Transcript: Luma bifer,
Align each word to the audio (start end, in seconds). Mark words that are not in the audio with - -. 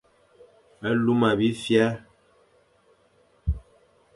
Luma 1.03 1.31
bifer, 1.39 1.91